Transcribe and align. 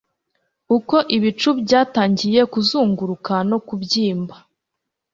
uko 0.77 0.95
ibicu 1.17 1.49
byatangiye 1.61 2.41
kuzunguruka 2.53 3.33
no 3.49 3.57
kubyimba 3.67 4.35